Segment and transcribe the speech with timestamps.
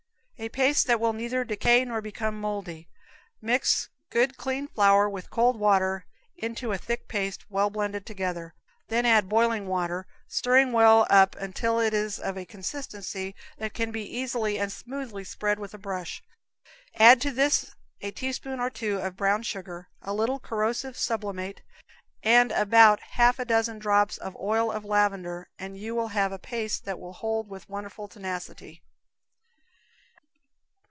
[0.43, 2.89] A paste that will neither decay nor become moldy.
[3.43, 8.55] Mix good clean flour with cold water into a thick paste well blended together;
[8.87, 13.91] then add boiling water, stirring well up until it is of a consistency that can
[13.91, 16.23] be easily and smoothly spread with a brush;
[16.95, 21.61] add to this a spoonful or two of brown sugar, a little corrosive sublimate
[22.23, 26.39] and about half a dozen drops of oil of lavender, and you will have a
[26.39, 28.81] paste that will hold with wonderful tenacity.